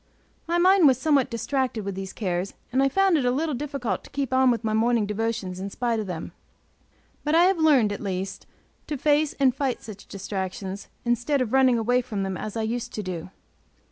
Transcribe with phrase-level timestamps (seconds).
[0.47, 4.03] My mind was somewhat distracted with these cares, and I found it a little difficult
[4.03, 6.31] to keep on with my morning devotions in spite of them.
[7.23, 8.47] But I have learned, at least,
[8.87, 12.91] to face and fight such distractions, instead of running away from them as I used
[12.93, 13.29] to do.